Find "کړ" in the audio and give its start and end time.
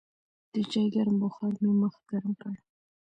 2.41-2.55